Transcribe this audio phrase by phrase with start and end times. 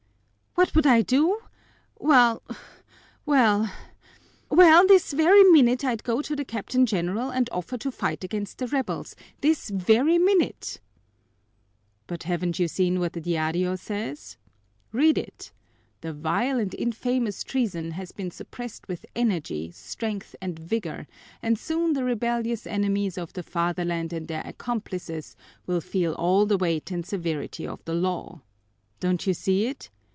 [0.55, 1.39] "What would I do?
[1.97, 2.43] Well
[3.25, 3.73] well
[4.49, 8.57] well, this very minute I'd go to the Captain General and offer to fight against
[8.59, 10.79] the rebels, this very minute!"
[12.05, 14.37] "But haven't you seen what the Diario says?
[14.91, 15.51] Read it:
[16.01, 21.07] 'The vile and infamous treason has been suppressed with energy, strength, and vigor,
[21.41, 26.57] and soon the rebellious enemies of the Fatherland and their accomplices will feel all the
[26.57, 28.41] weight and severity of the law.'
[28.99, 29.89] Don't you see it?